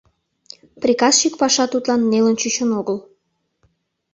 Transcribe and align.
Приказчик 0.81 1.33
паша 1.41 1.65
тудлан 1.71 2.01
нелын 2.11 2.35
чучын 2.41 2.69
огыл. 2.79 2.97